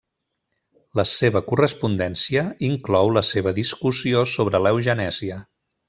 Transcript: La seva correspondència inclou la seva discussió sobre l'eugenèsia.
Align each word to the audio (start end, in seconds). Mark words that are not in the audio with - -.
La 0.99 1.05
seva 1.11 1.41
correspondència 1.51 2.45
inclou 2.71 3.13
la 3.19 3.23
seva 3.31 3.55
discussió 3.61 4.25
sobre 4.37 4.65
l'eugenèsia. 4.67 5.39